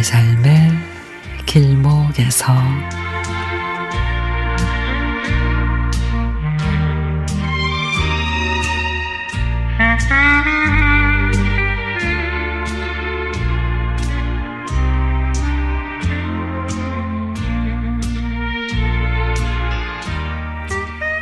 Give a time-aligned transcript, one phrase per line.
[0.00, 0.72] 내 삶의
[1.44, 2.54] 길목에서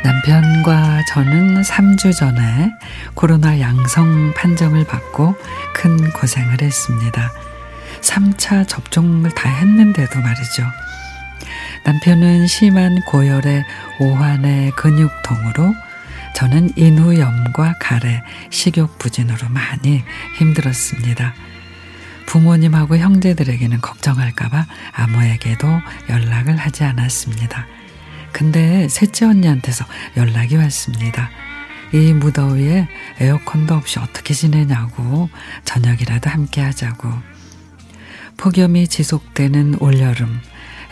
[0.05, 2.71] 남편과 저는 3주 전에
[3.13, 5.35] 코로나 양성 판정을 받고
[5.73, 7.29] 큰 고생을 했습니다.
[8.01, 10.63] 3차 접종을 다 했는데도 말이죠.
[11.83, 13.63] 남편은 심한 고열의
[13.99, 15.73] 오한의 근육통으로
[16.35, 20.03] 저는 인후염과 가래, 식욕부진으로 많이
[20.37, 21.33] 힘들었습니다.
[22.27, 25.67] 부모님하고 형제들에게는 걱정할까봐 아무에게도
[26.09, 27.65] 연락을 하지 않았습니다.
[28.31, 29.85] 근데 셋째 언니한테서
[30.15, 31.29] 연락이 왔습니다.
[31.91, 32.87] 이 무더위에
[33.19, 35.29] 에어컨도 없이 어떻게 지내냐고
[35.65, 37.38] 저녁이라도 함께 하자고.
[38.39, 40.39] 폭염이 지속되는 올여름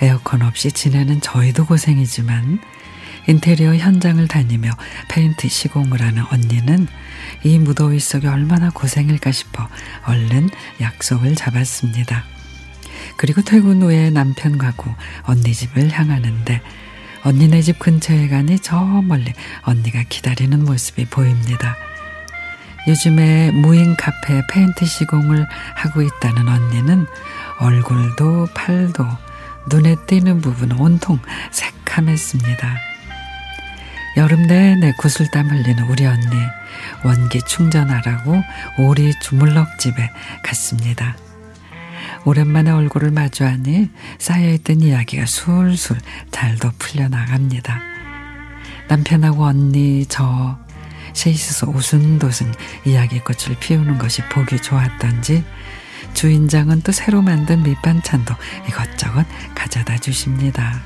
[0.02, 2.59] 에어컨 없이 지내는 저희도 고생이지만
[3.28, 4.70] 인테리어 현장을 다니며
[5.09, 6.88] 페인트 시공을 하는 언니는
[7.45, 9.70] 이 무더위 속에 얼마나 고생일까 싶어
[10.06, 10.50] 얼른
[10.81, 12.25] 약속을 잡았습니다.
[13.16, 16.62] 그리고 퇴근 후에 남편과고 언니 집을 향하는데
[17.23, 19.31] 언니네 집 근처에 가니 저 멀리
[19.62, 21.78] 언니가 기다리는 모습이 보입니다.
[22.88, 27.06] 요즘에 무인 카페 페인트 시공을 하고 있다는 언니는
[27.60, 29.06] 얼굴도 팔도
[29.70, 31.20] 눈에 띄는 부분 온통
[31.52, 32.78] 새카맸습니다.
[34.16, 36.26] 여름 내내 구슬땀 흘리는 우리 언니
[37.04, 38.42] 원기 충전하라고
[38.80, 40.10] 오리 주물럭집에
[40.44, 41.18] 갔습니다.
[42.24, 45.97] 오랜만에 얼굴을 마주하니 쌓여있던 이야기가 술술
[46.31, 47.80] 잘도 풀려나갑니다.
[48.88, 50.58] 남편하고 언니 저
[51.17, 52.53] 셋이서 오순도순
[52.85, 55.44] 이야기 꽃을 피우는 것이 보기 좋았던지
[56.13, 58.35] 주인장은 또 새로 만든 밑반찬도
[58.69, 60.81] 이것저것 가져다 주십니다.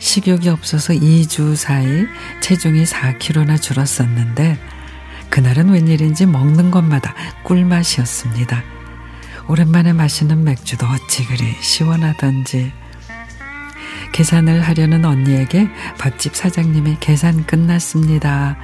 [0.00, 2.06] 식욕이 없어서 2주 사이
[2.40, 4.58] 체중이 4kg나 줄었었는데
[5.30, 8.62] 그날은 웬일인지 먹는 것마다 꿀맛이었습니다.
[9.48, 12.72] 오랜만에 마시는 맥주도 어찌 그리 시원하던지
[14.12, 18.58] 계산을 하려는 언니에게 밥집 사장님이 계산 끝났습니다.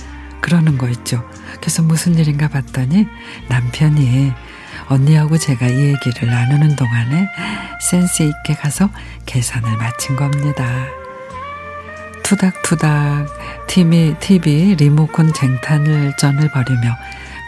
[0.44, 1.27] 그러는 거 있죠.
[1.59, 3.06] 그래서 무슨 일인가 봤더니
[3.49, 4.31] 남편이
[4.88, 7.31] 언니하고 제가 이 얘기를 나누는 동안에
[7.81, 8.91] 센스 있게 가서
[9.25, 10.66] 계산을 마친 겁니다.
[12.25, 13.27] 투닥투닥
[13.69, 16.94] TV, TV 리모컨 쟁탈을 전을 벌이며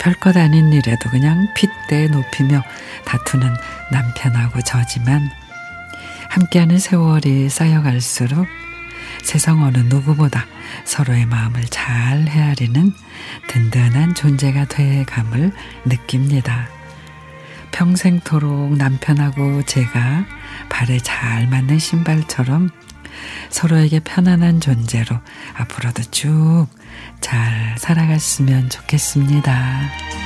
[0.00, 2.62] 별것 아닌 일에도 그냥 핏대 높이며
[3.04, 3.54] 다투는
[3.92, 5.28] 남편하고 저지만
[6.30, 8.46] 함께하는 세월이 쌓여갈수록
[9.22, 10.46] 세상 어느 누구보다
[10.84, 12.92] 서로의 마음을 잘 헤아리는
[13.48, 15.52] 든든한 존재가 돼감을
[15.84, 16.68] 느낍니다.
[17.72, 20.24] 평생토록 남편하고 제가
[20.68, 22.70] 발에 잘 맞는 신발처럼
[23.50, 25.16] 서로에게 편안한 존재로
[25.56, 26.66] 앞으로도 쭉
[27.20, 30.25] 잘 살아갔으면 좋겠습니다.